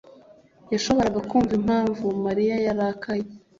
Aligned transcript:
yashoboraga 0.73 1.19
kumva 1.29 1.53
impamvu 1.59 2.05
Mariya 2.25 2.55
yarakaye. 2.65 3.25